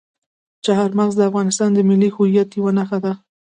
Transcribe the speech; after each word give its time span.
چار 0.65 0.89
مغز 0.99 1.15
د 1.17 1.21
افغانستان 1.29 1.69
د 1.73 1.79
ملي 1.89 2.09
هویت 2.15 2.49
یوه 2.57 2.71
نښه 2.77 2.97
ده. 3.05 3.13